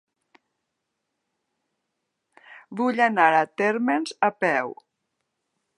[2.81, 4.75] Vull anar a Térmens a peu.